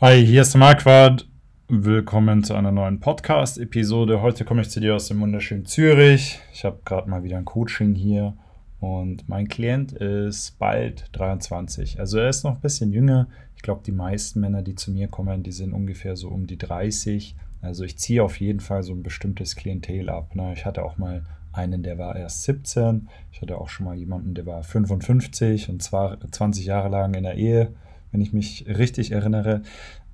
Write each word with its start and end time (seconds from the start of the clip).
Hi, 0.00 0.24
hier 0.24 0.42
ist 0.42 0.54
Marquardt. 0.54 1.26
Willkommen 1.66 2.44
zu 2.44 2.54
einer 2.54 2.70
neuen 2.70 3.00
Podcast-Episode. 3.00 4.22
Heute 4.22 4.44
komme 4.44 4.60
ich 4.60 4.70
zu 4.70 4.78
dir 4.78 4.94
aus 4.94 5.08
dem 5.08 5.20
wunderschönen 5.20 5.66
Zürich. 5.66 6.38
Ich 6.52 6.64
habe 6.64 6.78
gerade 6.84 7.10
mal 7.10 7.24
wieder 7.24 7.36
ein 7.36 7.44
Coaching 7.44 7.96
hier 7.96 8.36
und 8.78 9.28
mein 9.28 9.48
Klient 9.48 9.90
ist 9.90 10.56
bald 10.60 11.06
23. 11.10 11.98
Also 11.98 12.18
er 12.18 12.28
ist 12.28 12.44
noch 12.44 12.54
ein 12.54 12.60
bisschen 12.60 12.92
jünger. 12.92 13.26
Ich 13.56 13.62
glaube, 13.62 13.82
die 13.84 13.90
meisten 13.90 14.38
Männer, 14.38 14.62
die 14.62 14.76
zu 14.76 14.92
mir 14.92 15.08
kommen, 15.08 15.42
die 15.42 15.50
sind 15.50 15.72
ungefähr 15.72 16.14
so 16.14 16.28
um 16.28 16.46
die 16.46 16.58
30. 16.58 17.34
Also 17.60 17.82
ich 17.82 17.98
ziehe 17.98 18.22
auf 18.22 18.38
jeden 18.38 18.60
Fall 18.60 18.84
so 18.84 18.92
ein 18.92 19.02
bestimmtes 19.02 19.56
Klientel 19.56 20.10
ab. 20.10 20.36
Ne? 20.36 20.52
Ich 20.52 20.64
hatte 20.64 20.84
auch 20.84 20.96
mal 20.96 21.24
einen, 21.52 21.82
der 21.82 21.98
war 21.98 22.14
erst 22.14 22.44
17. 22.44 23.08
Ich 23.32 23.42
hatte 23.42 23.58
auch 23.58 23.68
schon 23.68 23.86
mal 23.86 23.96
jemanden, 23.96 24.34
der 24.34 24.46
war 24.46 24.62
55 24.62 25.68
und 25.68 25.82
zwar 25.82 26.20
20 26.20 26.66
Jahre 26.66 26.88
lang 26.88 27.14
in 27.14 27.24
der 27.24 27.34
Ehe 27.34 27.72
wenn 28.12 28.20
ich 28.20 28.32
mich 28.32 28.66
richtig 28.66 29.12
erinnere. 29.12 29.62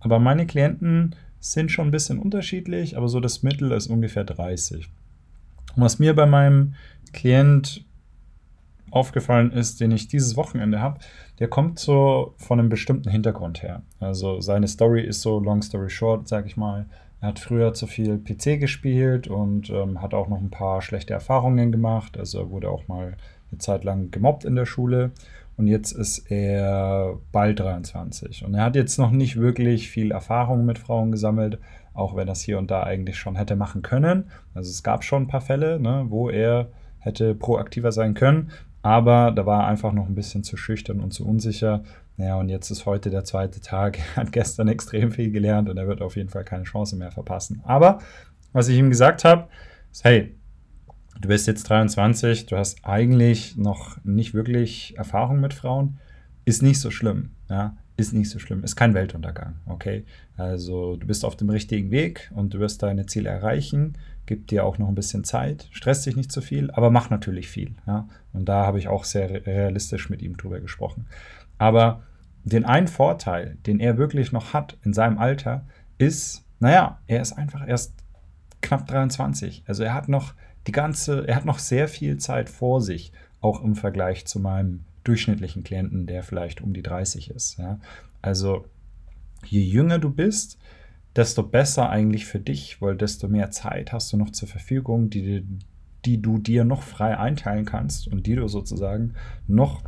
Aber 0.00 0.18
meine 0.18 0.46
Klienten 0.46 1.14
sind 1.40 1.70
schon 1.70 1.88
ein 1.88 1.92
bisschen 1.92 2.18
unterschiedlich, 2.18 2.96
aber 2.96 3.08
so 3.08 3.20
das 3.20 3.42
Mittel 3.42 3.72
ist 3.72 3.88
ungefähr 3.88 4.24
30. 4.24 4.88
Und 5.76 5.82
was 5.82 5.98
mir 5.98 6.14
bei 6.14 6.26
meinem 6.26 6.74
Klient 7.12 7.84
aufgefallen 8.90 9.50
ist, 9.50 9.80
den 9.80 9.90
ich 9.90 10.08
dieses 10.08 10.36
Wochenende 10.36 10.80
habe, 10.80 11.00
der 11.40 11.48
kommt 11.48 11.78
so 11.78 12.34
von 12.36 12.60
einem 12.60 12.68
bestimmten 12.68 13.10
Hintergrund 13.10 13.62
her. 13.62 13.82
Also 13.98 14.40
seine 14.40 14.68
Story 14.68 15.02
ist 15.02 15.20
so, 15.20 15.40
long 15.40 15.62
story 15.62 15.90
short, 15.90 16.28
sag 16.28 16.46
ich 16.46 16.56
mal, 16.56 16.86
er 17.20 17.28
hat 17.28 17.38
früher 17.38 17.74
zu 17.74 17.86
viel 17.86 18.18
PC 18.18 18.60
gespielt 18.60 19.28
und 19.28 19.70
ähm, 19.70 20.00
hat 20.00 20.14
auch 20.14 20.28
noch 20.28 20.40
ein 20.40 20.50
paar 20.50 20.82
schlechte 20.82 21.14
Erfahrungen 21.14 21.72
gemacht. 21.72 22.18
Also 22.18 22.38
er 22.38 22.50
wurde 22.50 22.70
auch 22.70 22.86
mal 22.86 23.16
eine 23.50 23.58
Zeit 23.58 23.82
lang 23.84 24.10
gemobbt 24.10 24.44
in 24.44 24.54
der 24.54 24.66
Schule 24.66 25.10
und 25.56 25.66
jetzt 25.66 25.92
ist 25.92 26.30
er 26.30 27.18
bald 27.30 27.60
23. 27.60 28.44
Und 28.44 28.54
er 28.54 28.64
hat 28.64 28.76
jetzt 28.76 28.98
noch 28.98 29.10
nicht 29.10 29.36
wirklich 29.36 29.88
viel 29.88 30.10
Erfahrung 30.10 30.64
mit 30.64 30.78
Frauen 30.78 31.12
gesammelt, 31.12 31.58
auch 31.92 32.16
wenn 32.16 32.28
er 32.28 32.32
es 32.32 32.42
hier 32.42 32.58
und 32.58 32.70
da 32.70 32.82
eigentlich 32.82 33.16
schon 33.16 33.36
hätte 33.36 33.54
machen 33.54 33.82
können. 33.82 34.30
Also 34.52 34.70
es 34.70 34.82
gab 34.82 35.04
schon 35.04 35.24
ein 35.24 35.28
paar 35.28 35.40
Fälle, 35.40 35.78
ne, 35.78 36.06
wo 36.08 36.28
er 36.28 36.68
hätte 36.98 37.34
proaktiver 37.34 37.92
sein 37.92 38.14
können, 38.14 38.50
aber 38.82 39.30
da 39.30 39.46
war 39.46 39.62
er 39.62 39.68
einfach 39.68 39.92
noch 39.92 40.06
ein 40.06 40.14
bisschen 40.14 40.42
zu 40.42 40.56
schüchtern 40.56 41.00
und 41.00 41.12
zu 41.12 41.26
unsicher. 41.26 41.84
Naja, 42.16 42.36
und 42.36 42.48
jetzt 42.48 42.70
ist 42.70 42.86
heute 42.86 43.10
der 43.10 43.24
zweite 43.24 43.60
Tag. 43.60 43.98
Er 44.16 44.22
hat 44.22 44.32
gestern 44.32 44.68
extrem 44.68 45.10
viel 45.10 45.30
gelernt 45.30 45.68
und 45.68 45.76
er 45.76 45.86
wird 45.86 46.02
auf 46.02 46.16
jeden 46.16 46.28
Fall 46.28 46.44
keine 46.44 46.64
Chance 46.64 46.96
mehr 46.96 47.10
verpassen. 47.10 47.62
Aber 47.64 47.98
was 48.52 48.68
ich 48.68 48.76
ihm 48.76 48.90
gesagt 48.90 49.24
habe, 49.24 49.48
ist, 49.90 50.04
hey, 50.04 50.34
du 51.20 51.28
bist 51.28 51.46
jetzt 51.46 51.68
23, 51.68 52.46
du 52.46 52.56
hast 52.56 52.84
eigentlich 52.84 53.56
noch 53.56 53.96
nicht 54.04 54.34
wirklich 54.34 54.94
Erfahrung 54.96 55.40
mit 55.40 55.54
Frauen, 55.54 55.98
ist 56.44 56.62
nicht 56.62 56.80
so 56.80 56.90
schlimm, 56.90 57.30
ja, 57.48 57.76
ist 57.96 58.12
nicht 58.12 58.30
so 58.30 58.38
schlimm, 58.38 58.64
ist 58.64 58.76
kein 58.76 58.94
Weltuntergang, 58.94 59.54
okay? 59.66 60.04
Also 60.36 60.96
du 60.96 61.06
bist 61.06 61.24
auf 61.24 61.36
dem 61.36 61.50
richtigen 61.50 61.90
Weg 61.90 62.30
und 62.34 62.54
du 62.54 62.58
wirst 62.58 62.82
deine 62.82 63.06
Ziele 63.06 63.30
erreichen, 63.30 63.96
gib 64.26 64.48
dir 64.48 64.64
auch 64.64 64.78
noch 64.78 64.88
ein 64.88 64.94
bisschen 64.94 65.24
Zeit, 65.24 65.68
stress 65.70 66.02
dich 66.02 66.16
nicht 66.16 66.32
zu 66.32 66.40
viel, 66.40 66.70
aber 66.72 66.90
mach 66.90 67.10
natürlich 67.10 67.48
viel, 67.48 67.74
ja? 67.86 68.08
Und 68.32 68.48
da 68.48 68.66
habe 68.66 68.78
ich 68.78 68.88
auch 68.88 69.04
sehr 69.04 69.46
realistisch 69.46 70.10
mit 70.10 70.22
ihm 70.22 70.36
drüber 70.36 70.60
gesprochen. 70.60 71.06
Aber 71.58 72.02
den 72.44 72.64
einen 72.64 72.88
Vorteil, 72.88 73.56
den 73.66 73.80
er 73.80 73.96
wirklich 73.96 74.32
noch 74.32 74.52
hat 74.52 74.76
in 74.82 74.92
seinem 74.92 75.18
Alter, 75.18 75.64
ist, 75.96 76.44
naja, 76.60 76.98
er 77.06 77.22
ist 77.22 77.32
einfach 77.32 77.66
erst 77.66 77.94
knapp 78.60 78.86
23. 78.86 79.64
Also 79.66 79.82
er 79.82 79.94
hat 79.94 80.08
noch 80.08 80.34
die 80.66 80.72
ganze, 80.72 81.26
er 81.28 81.36
hat 81.36 81.44
noch 81.44 81.58
sehr 81.58 81.88
viel 81.88 82.16
Zeit 82.16 82.48
vor 82.48 82.80
sich, 82.80 83.12
auch 83.40 83.62
im 83.62 83.74
Vergleich 83.74 84.26
zu 84.26 84.40
meinem 84.40 84.84
durchschnittlichen 85.04 85.64
Klienten, 85.64 86.06
der 86.06 86.22
vielleicht 86.22 86.62
um 86.62 86.72
die 86.72 86.82
30 86.82 87.30
ist. 87.30 87.58
Ja. 87.58 87.78
Also 88.22 88.64
je 89.44 89.62
jünger 89.62 89.98
du 89.98 90.10
bist, 90.10 90.58
desto 91.14 91.42
besser 91.42 91.90
eigentlich 91.90 92.26
für 92.26 92.40
dich, 92.40 92.80
weil 92.80 92.96
desto 92.96 93.28
mehr 93.28 93.50
Zeit 93.50 93.92
hast 93.92 94.12
du 94.12 94.16
noch 94.16 94.30
zur 94.30 94.48
Verfügung, 94.48 95.10
die, 95.10 95.46
die 96.04 96.20
du 96.20 96.38
dir 96.38 96.64
noch 96.64 96.82
frei 96.82 97.18
einteilen 97.18 97.66
kannst 97.66 98.08
und 98.08 98.26
die 98.26 98.34
du 98.34 98.48
sozusagen 98.48 99.14
noch 99.46 99.82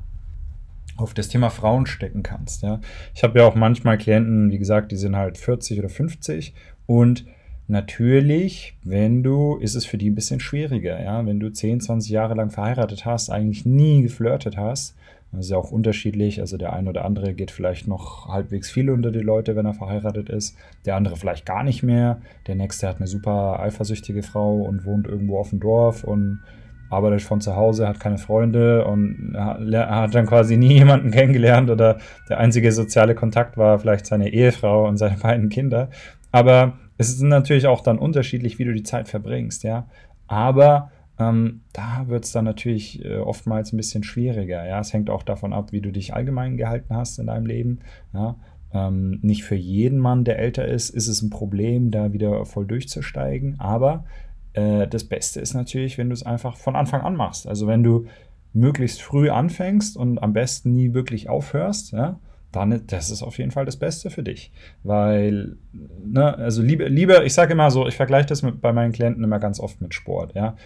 auf 0.97 1.15
das 1.15 1.28
Thema 1.28 1.50
Frauen 1.50 1.86
stecken 1.86 2.22
kannst. 2.22 2.62
Ja. 2.62 2.81
Ich 3.15 3.22
habe 3.22 3.38
ja 3.38 3.47
auch 3.47 3.54
manchmal 3.54 3.98
Klienten, 3.98 4.50
wie 4.50 4.59
gesagt, 4.59 4.92
die 4.92 4.97
sind 4.97 5.16
halt 5.16 5.38
40 5.38 5.78
oder 5.78 5.88
50 5.88 6.54
und 6.86 7.26
Natürlich, 7.69 8.77
wenn 8.84 9.22
du, 9.25 9.56
ist 9.56 9.75
es 9.75 9.84
für 9.84 9.99
die 9.99 10.10
ein 10.10 10.15
bisschen 10.15 10.41
schwieriger, 10.41 11.03
ja. 11.03 11.25
Wenn 11.27 11.41
du 11.41 11.50
10, 11.50 11.81
20 11.81 12.10
Jahre 12.10 12.34
lang 12.34 12.50
verheiratet 12.50 13.04
hast, 13.04 13.31
eigentlich 13.31 13.66
nie 13.66 14.03
geflirtet 14.03 14.56
hast, 14.56 14.97
das 15.32 15.47
ist 15.47 15.50
ja 15.50 15.56
auch 15.56 15.72
unterschiedlich. 15.72 16.41
Also 16.41 16.56
der 16.56 16.72
eine 16.72 16.88
oder 16.88 17.04
andere 17.04 17.34
geht 17.34 17.50
vielleicht 17.50 17.88
noch 17.88 18.28
halbwegs 18.28 18.71
viel 18.71 18.88
unter 18.88 19.10
die 19.10 19.19
Leute, 19.19 19.56
wenn 19.56 19.66
er 19.66 19.75
verheiratet 19.75 20.28
ist. 20.28 20.56
Der 20.87 20.94
andere 20.94 21.16
vielleicht 21.16 21.44
gar 21.44 21.65
nicht 21.65 21.82
mehr. 21.82 22.21
Der 22.47 22.54
nächste 22.54 22.88
hat 22.88 22.99
eine 22.99 23.09
super 23.09 23.59
eifersüchtige 23.60 24.22
Frau 24.22 24.62
und 24.62 24.84
wohnt 24.84 25.06
irgendwo 25.06 25.38
auf 25.38 25.50
dem 25.50 25.60
Dorf 25.60 26.04
und 26.04 26.41
arbeitet 26.88 27.22
von 27.22 27.41
zu 27.41 27.56
Hause, 27.56 27.88
hat 27.88 27.98
keine 27.98 28.19
Freunde 28.19 28.84
und 28.84 29.34
hat 29.37 30.15
dann 30.15 30.27
quasi 30.27 30.56
nie 30.56 30.75
jemanden 30.75 31.10
kennengelernt 31.10 31.69
oder 31.69 31.98
der 32.28 32.38
einzige 32.38 32.71
soziale 32.71 33.16
Kontakt 33.16 33.56
war 33.56 33.81
vielleicht 33.81 34.06
seine 34.06 34.28
Ehefrau 34.28 34.87
und 34.87 34.97
seine 34.97 35.16
beiden 35.16 35.48
Kinder. 35.48 35.91
Aber 36.31 36.75
es 36.98 37.10
ist 37.10 37.22
natürlich 37.22 37.66
auch 37.66 37.80
dann 37.80 37.98
unterschiedlich, 37.98 38.58
wie 38.58 38.64
du 38.64 38.72
die 38.72 38.82
Zeit 38.82 39.08
verbringst, 39.08 39.62
ja. 39.64 39.88
Aber 40.26 40.90
ähm, 41.18 41.62
da 41.72 42.08
wird 42.08 42.24
es 42.24 42.32
dann 42.32 42.44
natürlich 42.44 43.04
äh, 43.04 43.16
oftmals 43.16 43.72
ein 43.72 43.76
bisschen 43.76 44.02
schwieriger, 44.02 44.66
ja. 44.66 44.80
Es 44.80 44.92
hängt 44.92 45.10
auch 45.10 45.22
davon 45.22 45.52
ab, 45.52 45.72
wie 45.72 45.80
du 45.80 45.90
dich 45.90 46.14
allgemein 46.14 46.56
gehalten 46.56 46.94
hast 46.94 47.18
in 47.18 47.26
deinem 47.26 47.46
Leben, 47.46 47.80
ja. 48.12 48.36
Ähm, 48.72 49.20
nicht 49.22 49.44
für 49.44 49.54
jeden 49.54 49.98
Mann, 49.98 50.24
der 50.24 50.38
älter 50.38 50.66
ist, 50.66 50.90
ist 50.90 51.08
es 51.08 51.22
ein 51.22 51.30
Problem, 51.30 51.90
da 51.90 52.12
wieder 52.12 52.44
voll 52.44 52.66
durchzusteigen. 52.66 53.60
Aber 53.60 54.04
äh, 54.54 54.88
das 54.88 55.04
Beste 55.04 55.40
ist 55.40 55.54
natürlich, 55.54 55.98
wenn 55.98 56.08
du 56.08 56.14
es 56.14 56.24
einfach 56.24 56.56
von 56.56 56.76
Anfang 56.76 57.02
an 57.02 57.14
machst. 57.14 57.46
Also 57.46 57.66
wenn 57.66 57.82
du 57.82 58.06
möglichst 58.52 59.02
früh 59.02 59.30
anfängst 59.30 59.96
und 59.96 60.22
am 60.22 60.32
besten 60.32 60.74
nie 60.74 60.94
wirklich 60.94 61.28
aufhörst, 61.28 61.92
ja, 61.92 62.18
dann 62.56 62.86
das 62.86 63.10
ist 63.10 63.22
auf 63.22 63.38
jeden 63.38 63.50
Fall 63.50 63.64
das 63.64 63.76
Beste 63.76 64.10
für 64.10 64.22
dich. 64.22 64.50
Weil, 64.82 65.56
ne, 65.72 66.36
also 66.36 66.62
lieber, 66.62 66.88
lieber 66.88 67.24
ich 67.24 67.34
sage 67.34 67.52
immer 67.52 67.70
so, 67.70 67.86
ich 67.86 67.96
vergleiche 67.96 68.26
das 68.26 68.42
mit, 68.42 68.60
bei 68.60 68.72
meinen 68.72 68.92
Klienten 68.92 69.22
immer 69.22 69.38
ganz 69.38 69.60
oft 69.60 69.80
mit 69.80 69.94
Sport, 69.94 70.34
ja. 70.34 70.56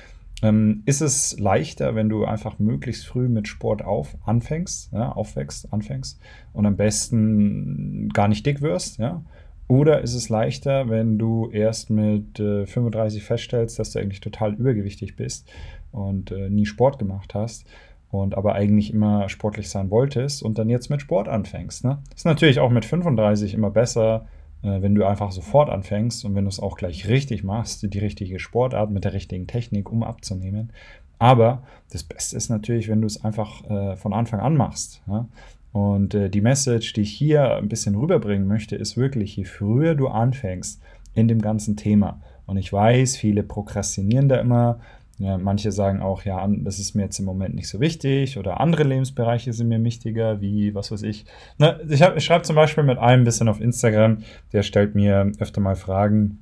Ähm, 0.43 0.83
ist 0.87 1.03
es 1.03 1.39
leichter, 1.39 1.95
wenn 1.95 2.09
du 2.09 2.25
einfach 2.25 2.59
möglichst 2.59 3.07
früh 3.07 3.29
mit 3.29 3.47
Sport 3.47 3.85
auf 3.85 4.17
anfängst, 4.25 4.91
ja, 4.93 5.13
aufwächst, 5.13 5.71
anfängst 5.71 6.19
und 6.55 6.65
am 6.65 6.77
besten 6.77 8.09
gar 8.11 8.29
nicht 8.29 8.47
dick 8.47 8.63
wirst, 8.63 8.99
ja? 8.99 9.23
Oder 9.69 10.01
ist 10.01 10.15
es 10.15 10.29
leichter, 10.29 10.89
wenn 10.89 11.19
du 11.19 11.51
erst 11.51 11.91
mit 11.91 12.41
äh, 12.41 12.67
35 12.67 13.23
feststellst, 13.23 13.79
dass 13.79 13.93
du 13.93 14.01
eigentlich 14.01 14.21
total 14.21 14.55
übergewichtig 14.55 15.15
bist 15.15 15.49
und 15.93 16.33
äh, 16.33 16.49
nie 16.49 16.67
Sport 16.67 16.99
gemacht 16.99 17.35
hast 17.35 17.67
und 18.11 18.37
aber 18.37 18.55
eigentlich 18.55 18.93
immer 18.93 19.29
sportlich 19.29 19.69
sein 19.69 19.91
wolltest 19.91 20.43
und 20.43 20.59
dann 20.59 20.69
jetzt 20.69 20.91
mit 20.91 21.01
Sport 21.01 21.29
anfängst. 21.29 21.85
Ne? 21.85 21.99
Ist 22.15 22.27
natürlich 22.27 22.59
auch 22.59 22.71
mit 22.71 22.85
35 22.85 23.55
immer 23.55 23.71
besser, 23.71 24.27
äh, 24.63 24.83
wenn 24.83 24.95
du 24.95 25.05
einfach 25.07 25.31
sofort 25.31 25.71
anfängst 25.71 26.25
und 26.25 26.35
wenn 26.35 26.45
du 26.45 26.49
es 26.49 26.61
auch 26.61 26.77
gleich 26.77 27.09
richtig 27.09 27.45
machst, 27.45 27.83
die 27.83 27.99
richtige 27.99 28.39
Sportart 28.39 28.91
mit 28.91 29.05
der 29.05 29.13
richtigen 29.13 29.47
Technik, 29.47 29.91
um 29.91 30.03
abzunehmen. 30.03 30.73
Aber 31.19 31.63
das 31.93 32.03
Beste 32.03 32.37
ist 32.37 32.49
natürlich, 32.49 32.89
wenn 32.89 33.01
du 33.01 33.07
es 33.07 33.25
einfach 33.25 33.69
äh, 33.71 33.97
von 33.97 34.13
Anfang 34.13 34.41
an 34.41 34.57
machst. 34.57 35.03
Ja? 35.07 35.29
Und 35.73 36.15
äh, 36.15 36.31
die 36.31 36.41
Message, 36.41 36.93
die 36.95 37.03
ich 37.03 37.13
hier 37.13 37.57
ein 37.57 37.69
bisschen 37.69 37.95
rüberbringen 37.95 38.49
möchte, 38.49 38.75
ist 38.75 38.97
wirklich, 38.97 39.37
je 39.37 39.45
früher 39.45 39.95
du 39.95 40.09
anfängst 40.09 40.83
in 41.15 41.29
dem 41.29 41.41
ganzen 41.41 41.77
Thema, 41.77 42.21
und 42.51 42.57
ich 42.57 42.73
weiß, 42.73 43.17
viele 43.17 43.45
prokrastinieren 43.45 44.29
da 44.29 44.35
immer, 44.35 44.81
ja, 45.21 45.37
manche 45.37 45.71
sagen 45.71 46.01
auch, 46.01 46.25
ja, 46.25 46.49
das 46.49 46.79
ist 46.79 46.95
mir 46.95 47.03
jetzt 47.03 47.19
im 47.19 47.27
Moment 47.27 47.55
nicht 47.55 47.69
so 47.69 47.79
wichtig 47.79 48.39
oder 48.39 48.59
andere 48.59 48.85
Lebensbereiche 48.85 49.53
sind 49.53 49.69
mir 49.69 49.83
wichtiger, 49.85 50.41
wie, 50.41 50.75
was 50.75 50.91
weiß 50.91 51.03
ich. 51.03 51.27
Na, 51.59 51.79
ich, 51.87 52.01
ich 52.01 52.25
schreibe 52.25 52.43
zum 52.43 52.57
Beispiel 52.57 52.85
mit 52.85 52.97
einem 52.97 53.21
ein 53.21 53.25
bisschen 53.25 53.49
auf 53.49 53.61
Instagram, 53.61 54.23
der 54.55 54.63
stellt 54.63 54.95
mir 54.95 55.31
öfter 55.39 55.61
mal 55.61 55.77
Fragen. 55.77 56.39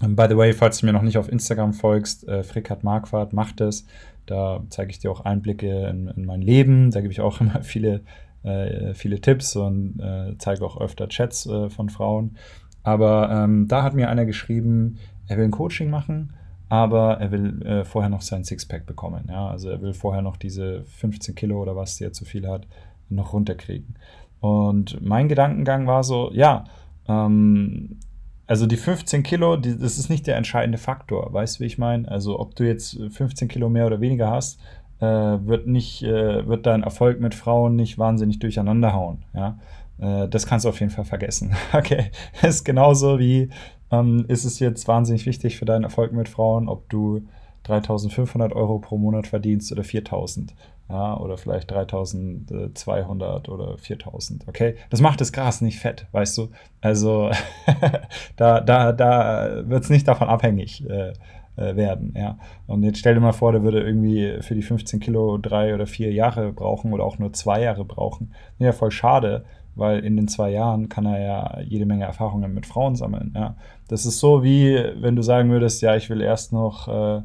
Und 0.00 0.16
by 0.16 0.26
the 0.28 0.36
way, 0.36 0.52
falls 0.52 0.78
du 0.78 0.86
mir 0.86 0.92
noch 0.92 1.02
nicht 1.02 1.16
auf 1.16 1.30
Instagram 1.30 1.72
folgst, 1.72 2.26
äh, 2.26 2.42
Frickert 2.42 2.82
Marquardt 2.82 3.32
macht 3.32 3.60
es. 3.60 3.86
Da 4.26 4.64
zeige 4.68 4.90
ich 4.90 4.98
dir 4.98 5.12
auch 5.12 5.20
Einblicke 5.20 5.86
in, 5.86 6.08
in, 6.08 6.24
mein 6.24 6.42
Leben. 6.42 6.90
Da 6.90 7.00
gebe 7.00 7.12
ich 7.12 7.20
auch 7.20 7.40
immer 7.40 7.62
viele, 7.62 8.00
äh, 8.42 8.94
viele 8.94 9.20
Tipps 9.20 9.54
und 9.54 10.00
äh, 10.00 10.34
zeige 10.38 10.64
auch 10.64 10.80
öfter 10.80 11.08
Chats 11.08 11.46
äh, 11.46 11.70
von 11.70 11.88
Frauen. 11.88 12.36
Aber 12.82 13.30
ähm, 13.30 13.68
da 13.68 13.84
hat 13.84 13.94
mir 13.94 14.08
einer 14.08 14.26
geschrieben, 14.26 14.98
er 15.28 15.36
will 15.36 15.44
ein 15.44 15.52
Coaching 15.52 15.88
machen 15.88 16.32
aber 16.68 17.18
er 17.18 17.30
will 17.30 17.62
äh, 17.62 17.84
vorher 17.84 18.10
noch 18.10 18.22
sein 18.22 18.44
Sixpack 18.44 18.86
bekommen. 18.86 19.26
Ja? 19.28 19.48
Also 19.48 19.70
er 19.70 19.80
will 19.80 19.94
vorher 19.94 20.22
noch 20.22 20.36
diese 20.36 20.84
15 20.84 21.34
Kilo 21.34 21.60
oder 21.60 21.76
was, 21.76 21.96
die 21.96 22.04
er 22.04 22.12
zu 22.12 22.24
viel 22.24 22.46
hat, 22.46 22.66
noch 23.08 23.32
runterkriegen. 23.32 23.96
Und 24.40 25.00
mein 25.00 25.28
Gedankengang 25.28 25.86
war 25.86 26.04
so, 26.04 26.30
ja, 26.32 26.64
ähm, 27.08 27.98
also 28.46 28.66
die 28.66 28.76
15 28.76 29.22
Kilo, 29.22 29.56
die, 29.56 29.78
das 29.78 29.98
ist 29.98 30.08
nicht 30.08 30.26
der 30.26 30.36
entscheidende 30.36 30.78
Faktor, 30.78 31.32
weißt 31.32 31.56
du, 31.56 31.60
wie 31.60 31.66
ich 31.66 31.78
meine? 31.78 32.08
Also 32.08 32.38
ob 32.38 32.54
du 32.54 32.64
jetzt 32.64 32.98
15 33.10 33.48
Kilo 33.48 33.68
mehr 33.68 33.86
oder 33.86 34.00
weniger 34.00 34.30
hast, 34.30 34.60
äh, 35.00 35.06
wird 35.06 35.66
nicht, 35.66 36.02
äh, 36.02 36.46
wird 36.46 36.66
dein 36.66 36.82
Erfolg 36.82 37.20
mit 37.20 37.34
Frauen 37.34 37.76
nicht 37.76 37.98
wahnsinnig 37.98 38.38
durcheinander 38.38 38.92
hauen, 38.94 39.24
ja. 39.34 39.58
Äh, 39.98 40.28
das 40.28 40.46
kannst 40.46 40.64
du 40.64 40.70
auf 40.70 40.80
jeden 40.80 40.90
Fall 40.90 41.04
vergessen. 41.04 41.54
Okay, 41.72 42.10
ist 42.42 42.64
genauso 42.64 43.18
wie 43.18 43.50
ähm, 43.90 44.24
ist 44.28 44.44
es 44.44 44.58
jetzt 44.58 44.86
wahnsinnig 44.88 45.26
wichtig 45.26 45.58
für 45.58 45.64
deinen 45.64 45.84
Erfolg 45.84 46.12
mit 46.12 46.28
Frauen, 46.28 46.68
ob 46.68 46.88
du 46.88 47.22
3500 47.64 48.52
Euro 48.52 48.78
pro 48.78 48.98
Monat 48.98 49.26
verdienst 49.26 49.70
oder 49.72 49.84
4000 49.84 50.54
ja, 50.88 51.16
oder 51.18 51.36
vielleicht 51.36 51.70
3200 51.70 53.48
oder 53.48 53.76
4000, 53.76 54.48
okay? 54.48 54.76
Das 54.88 55.00
macht 55.00 55.20
das 55.20 55.32
Gras 55.32 55.60
nicht 55.60 55.78
fett, 55.78 56.06
weißt 56.12 56.38
du? 56.38 56.48
Also 56.80 57.30
da, 58.36 58.60
da, 58.60 58.92
da 58.92 59.68
wird 59.68 59.84
es 59.84 59.90
nicht 59.90 60.08
davon 60.08 60.28
abhängig 60.28 60.88
äh, 60.88 61.12
äh, 61.56 61.76
werden, 61.76 62.14
ja. 62.16 62.38
Und 62.66 62.84
jetzt 62.84 62.98
stell 62.98 63.14
dir 63.14 63.20
mal 63.20 63.32
vor, 63.32 63.52
der 63.52 63.62
würde 63.62 63.82
irgendwie 63.82 64.38
für 64.40 64.54
die 64.54 64.62
15 64.62 65.00
Kilo 65.00 65.36
drei 65.36 65.74
oder 65.74 65.86
vier 65.86 66.10
Jahre 66.12 66.52
brauchen 66.52 66.92
oder 66.92 67.04
auch 67.04 67.18
nur 67.18 67.34
zwei 67.34 67.60
Jahre 67.60 67.84
brauchen. 67.84 68.32
Ja, 68.58 68.72
voll 68.72 68.90
schade, 68.90 69.44
weil 69.78 70.04
in 70.04 70.16
den 70.16 70.28
zwei 70.28 70.50
Jahren 70.50 70.88
kann 70.88 71.06
er 71.06 71.20
ja 71.20 71.60
jede 71.60 71.86
Menge 71.86 72.04
Erfahrungen 72.04 72.52
mit 72.52 72.66
Frauen 72.66 72.96
sammeln, 72.96 73.32
ja. 73.34 73.56
Das 73.88 74.04
ist 74.04 74.18
so 74.18 74.42
wie, 74.42 74.78
wenn 75.00 75.16
du 75.16 75.22
sagen 75.22 75.50
würdest, 75.50 75.80
ja, 75.82 75.96
ich 75.96 76.10
will 76.10 76.20
erst 76.20 76.52
noch... 76.52 76.88
Äh, 76.88 77.22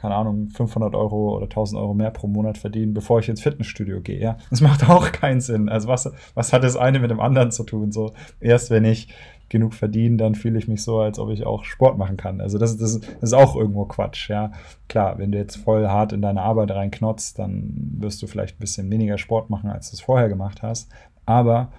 keine 0.00 0.14
Ahnung, 0.14 0.48
500 0.48 0.94
Euro 0.94 1.36
oder 1.36 1.44
1000 1.44 1.78
Euro 1.78 1.92
mehr 1.92 2.10
pro 2.10 2.26
Monat 2.26 2.56
verdienen, 2.56 2.94
bevor 2.94 3.20
ich 3.20 3.28
ins 3.28 3.42
Fitnessstudio 3.42 4.00
gehe. 4.00 4.18
Ja? 4.18 4.38
Das 4.48 4.62
macht 4.62 4.88
auch 4.88 5.12
keinen 5.12 5.42
Sinn. 5.42 5.68
Also 5.68 5.88
was, 5.88 6.10
was 6.32 6.54
hat 6.54 6.64
das 6.64 6.74
eine 6.74 7.00
mit 7.00 7.10
dem 7.10 7.20
anderen 7.20 7.50
zu 7.50 7.64
tun? 7.64 7.92
So, 7.92 8.12
erst 8.40 8.70
wenn 8.70 8.86
ich 8.86 9.08
genug 9.50 9.74
verdiene, 9.74 10.16
dann 10.16 10.34
fühle 10.34 10.58
ich 10.58 10.68
mich 10.68 10.82
so, 10.82 11.00
als 11.00 11.18
ob 11.18 11.28
ich 11.28 11.44
auch 11.44 11.64
Sport 11.64 11.98
machen 11.98 12.16
kann. 12.16 12.40
Also 12.40 12.56
das, 12.56 12.78
das, 12.78 13.00
das 13.00 13.10
ist 13.20 13.32
auch 13.34 13.56
irgendwo 13.56 13.84
Quatsch. 13.84 14.30
Ja? 14.30 14.52
Klar, 14.88 15.18
wenn 15.18 15.32
du 15.32 15.38
jetzt 15.38 15.56
voll 15.56 15.86
hart 15.86 16.14
in 16.14 16.22
deine 16.22 16.40
Arbeit 16.40 16.70
reinknotzt, 16.70 17.38
dann 17.38 17.96
wirst 17.98 18.22
du 18.22 18.26
vielleicht 18.26 18.56
ein 18.56 18.60
bisschen 18.60 18.90
weniger 18.90 19.18
Sport 19.18 19.50
machen, 19.50 19.68
als 19.68 19.90
du 19.90 19.96
es 19.96 20.00
vorher 20.00 20.30
gemacht 20.30 20.62
hast. 20.62 20.90
Aber 21.26 21.72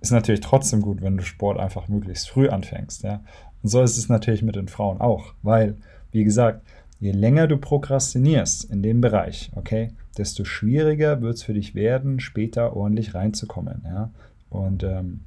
ist 0.00 0.12
natürlich 0.12 0.40
trotzdem 0.40 0.80
gut, 0.80 1.02
wenn 1.02 1.16
du 1.16 1.24
Sport 1.24 1.58
einfach 1.58 1.88
möglichst 1.88 2.28
früh 2.28 2.48
anfängst. 2.48 3.02
Ja? 3.02 3.22
Und 3.62 3.70
so 3.70 3.82
ist 3.82 3.98
es 3.98 4.08
natürlich 4.08 4.42
mit 4.42 4.56
den 4.56 4.68
Frauen 4.68 5.00
auch, 5.00 5.34
weil, 5.42 5.76
wie 6.12 6.24
gesagt, 6.24 6.62
Je 7.00 7.12
länger 7.12 7.46
du 7.46 7.58
prokrastinierst 7.58 8.64
in 8.64 8.82
dem 8.82 9.00
Bereich, 9.00 9.52
okay, 9.54 9.92
desto 10.16 10.44
schwieriger 10.44 11.22
wird 11.22 11.36
es 11.36 11.44
für 11.44 11.54
dich 11.54 11.76
werden, 11.76 12.18
später 12.18 12.74
ordentlich 12.74 13.14
reinzukommen. 13.14 13.82
Ja? 13.84 14.10
Und 14.50 14.82
ähm, 14.82 15.20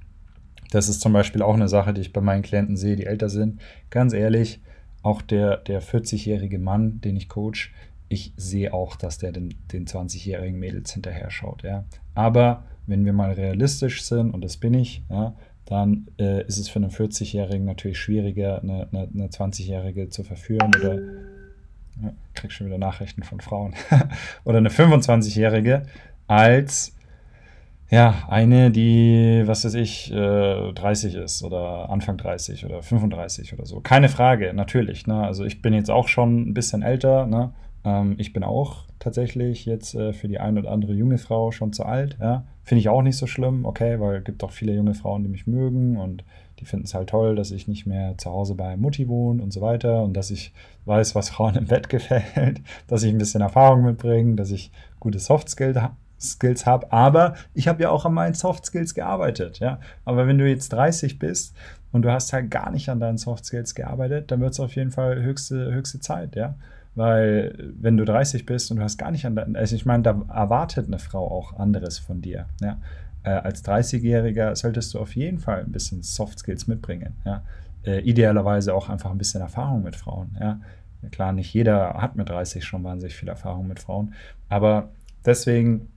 das 0.72 0.90
ist 0.90 1.00
zum 1.00 1.14
Beispiel 1.14 1.42
auch 1.42 1.54
eine 1.54 1.70
Sache, 1.70 1.94
die 1.94 2.02
ich 2.02 2.12
bei 2.12 2.20
meinen 2.20 2.42
Klienten 2.42 2.76
sehe, 2.76 2.98
die 2.98 3.06
älter 3.06 3.30
sind. 3.30 3.62
Ganz 3.90 4.12
ehrlich, 4.12 4.62
auch 5.02 5.22
der, 5.22 5.58
der 5.58 5.82
40-jährige 5.82 6.60
Mann, 6.60 7.00
den 7.02 7.16
ich 7.16 7.30
coach, 7.30 7.74
ich 8.10 8.34
sehe 8.36 8.74
auch, 8.74 8.98
dass 8.98 9.18
der 9.18 9.32
den, 9.32 9.56
den 9.72 9.86
20-jährigen 9.86 10.60
Mädels 10.60 10.92
hinterher 10.92 11.32
schaut. 11.32 11.64
Ja? 11.64 11.86
Aber 12.16 12.66
wenn 12.92 13.06
wir 13.06 13.14
mal 13.14 13.32
realistisch 13.32 14.04
sind, 14.04 14.32
und 14.32 14.44
das 14.44 14.58
bin 14.58 14.76
ich, 14.76 15.02
ja, 15.10 15.34
dann 15.66 16.08
äh, 16.20 16.46
ist 16.46 16.58
es 16.58 16.70
für 16.70 16.78
einen 16.78 16.92
40-Jährigen 16.92 17.66
natürlich 17.66 17.98
schwieriger, 17.98 18.62
eine, 18.62 18.88
eine, 18.92 19.10
eine 19.14 19.28
20-Jährige 19.28 20.10
zu 20.10 20.24
verführen 20.24 20.72
oder 20.76 20.96
ja, 22.04 22.14
krieg 22.34 22.52
schon 22.52 22.68
wieder 22.68 22.78
Nachrichten 22.78 23.24
von 23.24 23.42
Frauen, 23.42 23.74
oder 24.44 24.58
eine 24.58 24.70
25-Jährige 24.70 25.84
als 26.28 26.94
ja, 27.92 28.24
eine, 28.30 28.72
die, 28.72 29.44
was 29.46 29.66
weiß 29.66 29.74
ich, 29.74 30.10
30 30.10 31.16
äh, 31.16 31.24
ist 31.24 31.44
oder 31.44 31.90
Anfang 31.90 32.16
30 32.16 32.66
oder 32.66 32.82
35 32.82 33.54
oder 33.54 33.66
so. 33.66 33.82
Keine 33.82 34.08
Frage, 34.08 34.54
natürlich. 34.54 35.08
Ne? 35.08 35.22
Also 35.22 35.44
ich 35.44 35.62
bin 35.62 35.74
jetzt 35.74 35.92
auch 35.92 36.08
schon 36.08 36.50
ein 36.50 36.54
bisschen 36.54 36.84
älter. 36.84 37.26
Ne? 37.26 37.52
Ähm, 37.84 38.16
ich 38.18 38.34
bin 38.34 38.44
auch 38.44 38.86
tatsächlich 39.00 39.66
jetzt 39.66 39.96
äh, 39.96 40.14
für 40.14 40.28
die 40.28 40.40
eine 40.40 40.60
oder 40.60 40.72
andere 40.72 40.94
junge 40.94 41.18
Frau 41.18 41.52
schon 41.52 41.74
zu 41.74 41.86
alt. 41.86 42.18
Ja? 42.20 42.46
Finde 42.64 42.80
ich 42.80 42.90
auch 42.90 43.02
nicht 43.02 43.18
so 43.18 43.28
schlimm, 43.28 43.66
okay, 43.66 44.00
weil 44.00 44.18
es 44.18 44.24
gibt 44.24 44.44
auch 44.44 44.52
viele 44.52 44.74
junge 44.74 44.94
Frauen, 44.94 45.24
die 45.24 45.30
mich 45.30 45.48
mögen 45.48 45.98
und 45.98 46.24
die 46.60 46.66
finden 46.66 46.86
es 46.86 46.94
halt 46.94 47.10
toll, 47.10 47.36
dass 47.36 47.50
ich 47.50 47.68
nicht 47.68 47.88
mehr 47.88 48.18
zu 48.20 48.30
Hause 48.30 48.54
bei 48.54 48.78
Mutti 48.78 49.08
wohne 49.08 49.42
und 49.42 49.52
so 49.52 49.62
weiter 49.62 50.04
und 50.04 50.14
dass 50.14 50.30
ich 50.30 50.54
weiß, 50.86 51.16
was 51.16 51.30
Frauen 51.30 51.56
im 51.56 51.66
Bett 51.66 51.90
gefällt, 51.90 52.62
dass 52.88 53.04
ich 53.04 53.12
ein 53.12 53.18
bisschen 53.18 53.42
Erfahrung 53.42 53.84
mitbringe, 53.84 54.36
dass 54.36 54.52
ich 54.52 54.72
gute 55.00 55.18
Soft 55.18 55.50
Skills 55.50 56.66
habe. 56.68 56.92
Aber 56.92 57.34
ich 57.56 57.68
habe 57.68 57.82
ja 57.82 57.90
auch 57.90 58.06
an 58.06 58.14
meinen 58.14 58.36
Soft 58.36 58.68
Skills 58.68 58.94
gearbeitet. 58.94 59.58
Ja? 59.58 59.80
Aber 60.06 60.28
wenn 60.28 60.38
du 60.38 60.48
jetzt 60.48 60.72
30 60.72 61.18
bist 61.18 61.56
und 61.92 62.04
du 62.04 62.12
hast 62.12 62.32
halt 62.32 62.52
gar 62.52 62.70
nicht 62.70 62.90
an 62.90 63.00
deinen 63.00 63.18
Soft 63.18 63.46
Skills 63.46 63.74
gearbeitet, 63.74 64.30
dann 64.30 64.40
wird 64.40 64.54
es 64.54 64.60
auf 64.60 64.76
jeden 64.76 64.92
Fall 64.92 65.24
höchste, 65.24 65.74
höchste 65.74 66.00
Zeit. 66.00 66.36
Ja? 66.36 66.54
Weil 66.96 67.74
wenn 67.80 67.96
du 67.96 68.04
30 68.04 68.46
bist 68.46 68.70
und 68.70 68.78
du 68.78 68.84
hast 68.84 68.98
gar 68.98 69.12
nicht 69.12 69.26
an 69.26 69.56
also 69.56 69.76
ich 69.76 69.86
meine, 69.86 70.04
da 70.04 70.22
erwartet 70.28 70.88
eine 70.88 71.00
Frau 71.00 71.32
auch 71.32 71.58
anderes 71.58 72.00
von 72.00 72.22
dir. 72.22 72.48
Ja? 72.62 72.80
äh, 73.24 73.30
als 73.30 73.64
30-Jähriger 73.64 74.56
solltest 74.56 74.94
du 74.94 75.00
auf 75.00 75.16
jeden 75.16 75.40
Fall 75.40 75.62
ein 75.62 75.72
bisschen 75.72 76.04
Soft 76.04 76.40
Skills 76.40 76.68
mitbringen. 76.68 77.16
Ja? 77.26 77.44
Äh, 77.84 78.00
idealerweise 78.02 78.74
auch 78.74 78.90
einfach 78.90 79.12
ein 79.12 79.18
bisschen 79.18 79.42
Erfahrung 79.42 79.84
mit 79.84 79.96
Frauen. 79.96 80.38
Ja? 80.40 80.60
Klar, 81.12 81.34
nicht 81.34 81.54
jeder 81.54 81.96
hat 81.96 82.16
mit 82.16 82.30
30 82.30 82.64
schon 82.64 82.84
wahnsinnig 82.84 83.16
viel 83.16 83.30
Erfahrung 83.30 83.68
mit 83.68 83.80
Frauen, 83.80 84.14
aber 84.50 84.92
deswegen, 85.26 85.88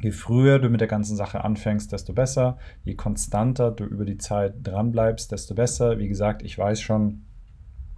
je 0.00 0.10
früher 0.10 0.58
du 0.58 0.70
mit 0.70 0.80
der 0.80 0.88
ganzen 0.88 1.16
Sache 1.16 1.44
anfängst, 1.44 1.92
desto 1.92 2.14
besser. 2.14 2.56
Je 2.84 2.94
konstanter 2.94 3.70
du 3.70 3.84
über 3.84 4.04
die 4.06 4.16
Zeit 4.16 4.54
dranbleibst, 4.62 5.32
desto 5.32 5.54
besser. 5.54 5.98
Wie 5.98 6.08
gesagt, 6.08 6.42
ich 6.42 6.56
weiß 6.56 6.80
schon, 6.80 7.22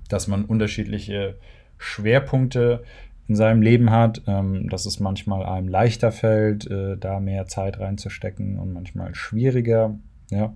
dass 0.08 0.26
man 0.26 0.44
unterschiedliche 0.44 1.36
Schwerpunkte 1.80 2.84
in 3.26 3.36
seinem 3.36 3.62
Leben 3.62 3.90
hat, 3.90 4.22
ähm, 4.26 4.68
dass 4.68 4.86
es 4.86 5.00
manchmal 5.00 5.44
einem 5.44 5.68
leichter 5.68 6.12
fällt, 6.12 6.70
äh, 6.70 6.96
da 6.96 7.20
mehr 7.20 7.46
Zeit 7.46 7.80
reinzustecken 7.80 8.58
und 8.58 8.72
manchmal 8.72 9.14
schwieriger. 9.14 9.98
Ja, 10.30 10.52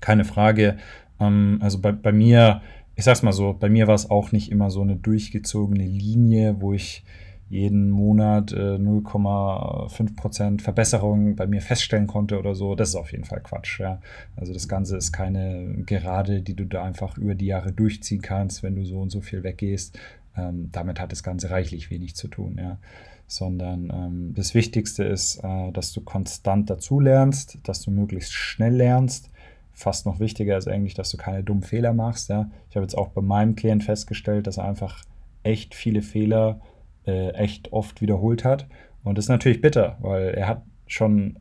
keine 0.00 0.24
Frage. 0.24 0.76
Ähm, 1.18 1.58
also 1.60 1.80
bei, 1.80 1.92
bei 1.92 2.12
mir, 2.12 2.62
ich 2.94 3.04
sag's 3.04 3.22
mal 3.22 3.32
so, 3.32 3.52
bei 3.58 3.68
mir 3.68 3.88
war 3.88 3.94
es 3.94 4.10
auch 4.10 4.32
nicht 4.32 4.52
immer 4.52 4.70
so 4.70 4.82
eine 4.82 4.96
durchgezogene 4.96 5.84
Linie, 5.84 6.60
wo 6.60 6.72
ich 6.72 7.04
jeden 7.52 7.90
Monat 7.90 8.50
äh, 8.52 8.76
0,5% 8.76 10.62
Verbesserung 10.62 11.36
bei 11.36 11.46
mir 11.46 11.60
feststellen 11.60 12.06
konnte 12.06 12.38
oder 12.38 12.54
so. 12.54 12.74
Das 12.74 12.88
ist 12.88 12.94
auf 12.94 13.12
jeden 13.12 13.24
Fall 13.24 13.42
Quatsch. 13.42 13.78
Ja. 13.78 14.00
Also 14.36 14.54
das 14.54 14.68
Ganze 14.68 14.96
ist 14.96 15.12
keine 15.12 15.82
Gerade, 15.84 16.40
die 16.40 16.54
du 16.54 16.64
da 16.64 16.82
einfach 16.82 17.18
über 17.18 17.34
die 17.34 17.44
Jahre 17.44 17.72
durchziehen 17.72 18.22
kannst, 18.22 18.62
wenn 18.62 18.74
du 18.74 18.86
so 18.86 19.00
und 19.00 19.10
so 19.10 19.20
viel 19.20 19.42
weggehst, 19.42 19.98
ähm, 20.34 20.70
damit 20.72 20.98
hat 20.98 21.12
das 21.12 21.22
Ganze 21.22 21.50
reichlich 21.50 21.90
wenig 21.90 22.16
zu 22.16 22.28
tun, 22.28 22.56
ja. 22.58 22.78
Sondern 23.26 23.92
ähm, 23.94 24.32
das 24.34 24.54
Wichtigste 24.54 25.04
ist, 25.04 25.44
äh, 25.44 25.72
dass 25.72 25.92
du 25.92 26.00
konstant 26.00 26.70
dazulernst, 26.70 27.58
dass 27.64 27.82
du 27.82 27.90
möglichst 27.90 28.32
schnell 28.32 28.76
lernst. 28.76 29.28
Fast 29.74 30.06
noch 30.06 30.20
wichtiger 30.20 30.56
ist 30.56 30.68
eigentlich, 30.68 30.94
dass 30.94 31.10
du 31.10 31.18
keine 31.18 31.44
dummen 31.44 31.62
Fehler 31.62 31.92
machst. 31.92 32.30
Ja. 32.30 32.50
Ich 32.70 32.76
habe 32.76 32.84
jetzt 32.84 32.96
auch 32.96 33.08
bei 33.08 33.20
meinem 33.20 33.56
Klient 33.56 33.84
festgestellt, 33.84 34.46
dass 34.46 34.56
er 34.56 34.64
einfach 34.64 35.04
echt 35.42 35.74
viele 35.74 36.00
Fehler 36.00 36.58
äh, 37.06 37.30
echt 37.30 37.72
oft 37.72 38.00
wiederholt 38.00 38.44
hat. 38.44 38.66
Und 39.04 39.18
das 39.18 39.26
ist 39.26 39.30
natürlich 39.30 39.60
bitter, 39.60 39.96
weil 40.00 40.28
er 40.28 40.48
hat 40.48 40.62
schon 40.86 41.38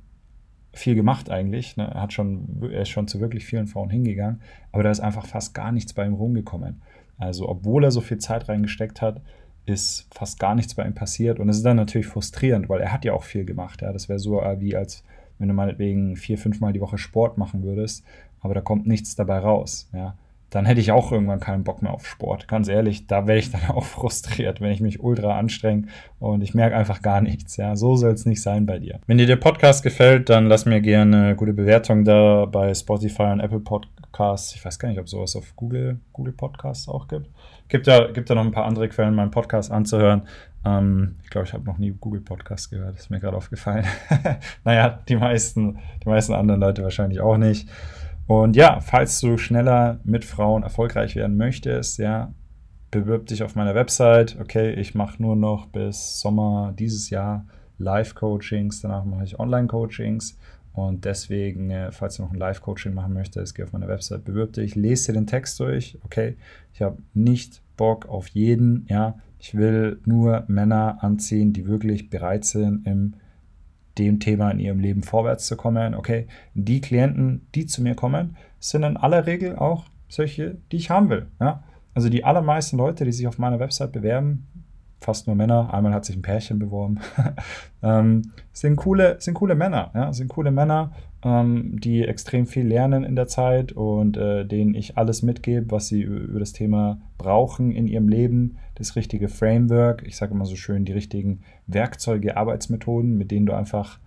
viel 0.74 0.96
gemacht 0.96 1.30
eigentlich. 1.30 1.78
Ne? 1.78 1.90
Er, 1.94 2.02
hat 2.02 2.14
schon, 2.14 2.62
er 2.72 2.82
ist 2.82 2.90
schon 2.90 3.08
zu 3.08 3.20
wirklich 3.20 3.46
vielen 3.46 3.68
Frauen 3.68 3.90
hingegangen, 3.90 4.42
aber 4.72 4.84
da 4.84 4.92
ist 4.92 5.02
einfach 5.02 5.26
fast 5.26 5.54
gar 5.54 5.72
nichts 5.72 5.94
bei 5.94 6.06
ihm 6.06 6.14
rumgekommen. 6.14 6.82
Also 7.18 7.48
obwohl 7.48 7.84
er 7.84 7.92
so 7.92 8.02
viel 8.02 8.18
Zeit 8.18 8.50
reingesteckt 8.50 9.02
hat, 9.02 9.22
ist 9.66 10.08
fast 10.12 10.40
gar 10.40 10.56
nichts 10.56 10.74
bei 10.74 10.86
ihm 10.86 10.96
passiert. 10.96 11.40
Und 11.40 11.50
es 11.50 11.58
ist 11.58 11.66
dann 11.66 11.78
natürlich 11.78 12.08
frustrierend, 12.08 12.68
weil 12.68 12.82
er 12.82 12.92
hat 12.92 13.06
ja 13.06 13.14
auch 13.14 13.24
viel 13.24 13.46
gemacht. 13.46 13.82
Ja. 13.82 13.94
Das 13.94 14.10
wäre 14.10 14.18
so 14.18 14.42
äh, 14.42 14.60
wie 14.60 14.76
als 14.76 15.04
wenn 15.38 15.48
du 15.48 15.54
meinetwegen 15.54 16.16
vier, 16.16 16.38
fünfmal 16.38 16.72
die 16.72 16.82
Woche 16.82 17.00
Sport 17.00 17.38
machen 17.40 17.64
würdest, 17.64 18.06
aber 18.42 18.54
da 18.54 18.62
kommt 18.62 18.86
nichts 18.86 19.16
dabei 19.16 19.40
raus. 19.40 19.90
Ja 19.92 20.16
dann 20.52 20.66
hätte 20.66 20.82
ich 20.82 20.92
auch 20.92 21.14
irgendwann 21.14 21.40
keinen 21.40 21.64
Bock 21.64 21.82
mehr 21.82 21.94
auf 21.94 22.06
Sport. 22.06 22.48
Ganz 22.50 22.68
ehrlich, 22.68 23.08
da 23.08 23.26
werde 23.26 23.40
ich 23.40 23.52
dann 23.52 23.62
auch 23.70 23.86
frustriert, 23.86 24.62
wenn 24.62 24.72
ich 24.72 24.82
mich 24.82 25.02
ultra 25.02 25.40
anstrenge 25.40 25.88
und 26.20 26.44
ich 26.44 26.54
merke 26.54 26.76
einfach 26.76 27.02
gar 27.02 27.22
nichts. 27.22 27.58
Ja, 27.58 27.76
so 27.76 27.96
soll 27.96 28.12
es 28.12 28.26
nicht 28.26 28.42
sein 28.42 28.66
bei 28.66 28.78
dir. 28.78 29.00
Wenn 29.08 29.18
dir 29.18 29.26
der 29.26 29.38
Podcast 29.38 29.82
gefällt, 29.82 30.30
dann 30.30 30.48
lass 30.48 30.66
mir 30.66 30.82
gerne 30.82 31.18
eine 31.18 31.36
gute 31.36 31.54
Bewertung 31.54 32.04
da 32.04 32.46
bei 32.46 32.74
Spotify 32.74 33.24
und 33.24 33.40
Apple 33.40 33.62
Podcasts. 33.62 34.54
Ich 34.54 34.64
weiß 34.64 34.78
gar 34.78 34.90
nicht, 34.90 35.00
ob 35.00 35.08
sowas 35.08 35.38
auf 35.38 35.56
Google, 35.56 36.00
Google 36.12 36.34
Podcasts 36.34 36.90
auch 36.90 37.08
gibt. 37.08 37.30
Gibt 37.70 37.88
ja, 37.88 38.12
gibt 38.12 38.28
ja 38.28 38.36
noch 38.36 38.44
ein 38.44 38.52
paar 38.52 38.66
andere 38.66 38.90
Quellen, 38.90 39.16
meinen 39.16 39.32
Podcast 39.32 39.72
anzuhören. 39.72 40.24
Ähm, 40.66 41.16
ich 41.24 41.30
glaube, 41.30 41.48
ich 41.48 41.54
habe 41.54 41.64
noch 41.64 41.78
nie 41.78 41.96
Google 41.98 42.20
Podcast 42.20 42.70
gehört. 42.70 42.96
Das 42.96 43.04
ist 43.04 43.10
mir 43.10 43.22
gerade 43.22 43.38
aufgefallen. 43.38 43.86
naja, 44.66 45.00
die 45.08 45.16
meisten, 45.16 45.80
die 46.04 46.10
meisten 46.10 46.34
anderen 46.34 46.60
Leute 46.60 46.84
wahrscheinlich 46.84 47.22
auch 47.22 47.38
nicht. 47.38 47.70
Und 48.32 48.56
ja, 48.56 48.80
falls 48.80 49.20
du 49.20 49.38
schneller 49.38 50.00
mit 50.06 50.24
Frauen 50.24 50.64
erfolgreich 50.64 51.18
werden 51.18 51.36
möchtest, 51.36 51.98
ja, 51.98 52.34
bewirb 52.90 53.26
dich 53.26 53.44
auf 53.44 53.56
meiner 53.56 53.76
Website. 53.76 54.38
Okay, 54.40 54.72
ich 54.72 54.96
mache 54.96 55.22
nur 55.22 55.36
noch 55.36 55.66
bis 55.66 56.22
Sommer 56.22 56.74
dieses 56.80 57.10
Jahr 57.10 57.46
Live-Coachings, 57.78 58.80
danach 58.80 59.04
mache 59.04 59.26
ich 59.26 59.38
Online-Coachings. 59.38 60.38
Und 60.72 61.04
deswegen, 61.04 61.72
äh, 61.72 61.92
falls 61.92 62.16
du 62.16 62.22
noch 62.22 62.32
ein 62.32 62.38
Live-Coaching 62.38 62.94
machen 62.94 63.12
möchtest, 63.12 63.54
geh 63.54 63.64
auf 63.64 63.74
meine 63.74 63.90
Website, 63.90 64.24
bewirb 64.24 64.54
dich, 64.54 64.76
lese 64.76 65.12
dir 65.12 65.20
den 65.20 65.28
Text 65.28 65.60
durch. 65.60 66.00
Okay, 66.06 66.38
ich 66.74 66.82
habe 66.82 67.00
nicht 67.14 67.62
Bock 67.76 68.08
auf 68.08 68.30
jeden, 68.30 68.86
ja. 68.88 69.16
Ich 69.40 69.56
will 69.56 70.00
nur 70.06 70.46
Männer 70.48 71.00
anziehen, 71.02 71.52
die 71.52 71.68
wirklich 71.68 72.10
bereit 72.10 72.46
sind, 72.46 72.88
im 72.88 73.16
dem 74.06 74.20
Thema 74.20 74.52
in 74.52 74.60
ihrem 74.60 74.80
Leben 74.80 75.04
vorwärts 75.04 75.46
zu 75.48 75.56
kommen. 75.56 75.96
Okay, 75.96 76.28
die 76.54 76.82
Klienten, 76.82 77.48
die 77.56 77.66
zu 77.66 77.82
mir 77.82 77.96
kommen, 77.96 78.38
sind 78.60 78.84
in 78.84 78.98
aller 78.98 79.26
Regel 79.26 79.56
auch 79.56 79.86
solche, 80.08 80.58
die 80.72 80.78
ich 80.78 80.90
haben 80.90 81.10
will. 81.10 81.28
Ja? 81.40 81.64
Also 81.94 82.10
die 82.10 82.24
allermeisten 82.24 82.78
Leute, 82.78 83.06
die 83.06 83.12
sich 83.12 83.28
auf 83.28 83.38
meiner 83.38 83.60
Website 83.60 83.92
bewerben, 83.92 84.48
fast 85.02 85.26
nur 85.28 85.36
Männer, 85.36 85.74
einmal 85.74 85.94
hat 85.94 86.06
sich 86.06 86.16
ein 86.16 86.22
Pärchen 86.22 86.60
beworben, 86.60 87.00
ähm, 87.84 88.32
sind, 88.54 88.76
coole, 88.76 89.18
sind 89.20 89.34
coole 89.34 89.56
Männer, 89.56 89.92
ja? 89.96 90.14
sind 90.14 90.30
coole 90.30 90.52
Männer, 90.52 90.92
ähm, 91.24 91.80
die 91.82 92.04
extrem 92.04 92.46
viel 92.46 92.68
lernen 92.68 93.04
in 93.04 93.16
der 93.16 93.28
Zeit 93.28 93.72
und 93.72 94.16
äh, 94.16 94.46
denen 94.46 94.76
ich 94.76 94.98
alles 94.98 95.24
mitgebe, 95.24 95.72
was 95.72 95.88
sie 95.88 96.04
über 96.04 96.40
das 96.40 96.54
Thema 96.54 97.02
brauchen 97.18 97.72
in 97.72 97.88
ihrem 97.88 98.08
Leben, 98.08 98.58
das 98.76 98.96
richtige 98.96 99.28
Framework, 99.28 100.04
ich 100.06 100.16
sage 100.18 100.34
immer 100.34 100.46
so 100.46 100.56
schön, 100.56 100.86
die 100.86 100.94
richtigen 100.94 101.42
Werkzeuge, 101.66 102.38
Arbeitsmethoden, 102.38 103.18
mit 103.18 103.32
denen 103.32 103.48
du 103.48 103.54
einfach 103.54 104.00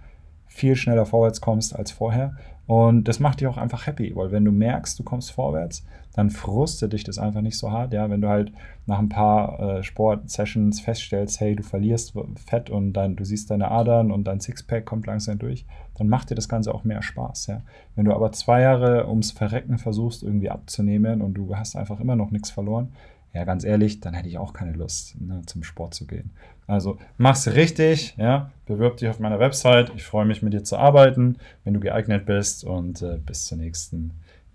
viel 0.46 0.76
schneller 0.76 1.06
vorwärts 1.06 1.40
kommst 1.40 1.74
als 1.74 1.90
vorher. 1.90 2.36
Und 2.66 3.08
das 3.08 3.20
macht 3.20 3.40
dich 3.40 3.48
auch 3.48 3.58
einfach 3.58 3.86
happy, 3.86 4.14
weil 4.16 4.32
wenn 4.32 4.44
du 4.44 4.52
merkst, 4.52 4.98
du 4.98 5.02
kommst 5.02 5.32
vorwärts, 5.32 5.84
dann 6.14 6.30
frustet 6.30 6.92
dich 6.92 7.04
das 7.04 7.18
einfach 7.18 7.40
nicht 7.40 7.58
so 7.58 7.70
hart. 7.72 7.92
Ja, 7.92 8.08
wenn 8.08 8.20
du 8.20 8.28
halt 8.28 8.52
nach 8.86 9.00
ein 9.00 9.08
paar 9.08 9.58
äh, 9.60 9.82
Sport-Sessions 9.82 10.80
feststellst, 10.80 11.40
hey, 11.40 11.56
du 11.56 11.62
verlierst 11.62 12.14
Fett 12.46 12.70
und 12.70 12.92
dann 12.92 13.16
du 13.16 13.24
siehst 13.24 13.50
deine 13.50 13.70
Adern 13.70 14.12
und 14.12 14.24
dein 14.24 14.40
Sixpack 14.40 14.86
kommt 14.86 15.06
langsam 15.06 15.38
durch, 15.38 15.66
dann 15.96 16.08
macht 16.08 16.30
dir 16.30 16.36
das 16.36 16.48
Ganze 16.48 16.72
auch 16.72 16.84
mehr 16.84 17.02
Spaß. 17.02 17.48
Ja, 17.48 17.62
wenn 17.96 18.04
du 18.04 18.14
aber 18.14 18.32
zwei 18.32 18.60
Jahre 18.60 19.08
ums 19.08 19.32
Verrecken 19.32 19.78
versuchst 19.78 20.22
irgendwie 20.22 20.50
abzunehmen 20.50 21.20
und 21.20 21.34
du 21.34 21.56
hast 21.56 21.76
einfach 21.76 22.00
immer 22.00 22.16
noch 22.16 22.30
nichts 22.30 22.50
verloren, 22.50 22.92
ja, 23.34 23.44
ganz 23.44 23.64
ehrlich, 23.64 24.00
dann 24.00 24.14
hätte 24.14 24.28
ich 24.28 24.38
auch 24.38 24.52
keine 24.52 24.72
Lust, 24.72 25.20
ne, 25.20 25.42
zum 25.46 25.64
Sport 25.64 25.92
zu 25.92 26.06
gehen. 26.06 26.30
Also 26.66 26.98
mach's 27.18 27.48
richtig, 27.48 28.14
ja, 28.16 28.52
bewirb 28.64 28.96
dich 28.96 29.08
auf 29.08 29.18
meiner 29.18 29.40
Website. 29.40 29.92
Ich 29.96 30.04
freue 30.04 30.24
mich, 30.24 30.40
mit 30.40 30.52
dir 30.52 30.62
zu 30.62 30.78
arbeiten, 30.78 31.36
wenn 31.64 31.74
du 31.74 31.80
geeignet 31.80 32.24
bist 32.24 32.64
und 32.64 33.02
äh, 33.02 33.18
bis 33.18 33.44
zur 33.44 33.58
nächsten 33.58 34.12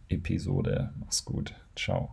Episode. 0.07 0.91
Mach's 0.99 1.25
gut. 1.25 1.53
Ciao. 1.75 2.09